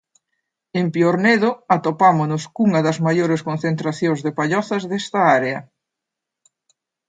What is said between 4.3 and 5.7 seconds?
pallozas desta área.